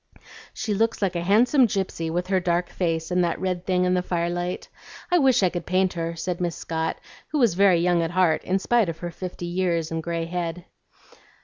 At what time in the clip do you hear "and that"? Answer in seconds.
3.11-3.39